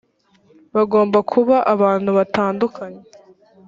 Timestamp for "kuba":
1.31-1.55